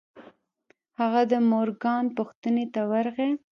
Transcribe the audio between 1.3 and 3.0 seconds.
د مورګان پوښتنې ته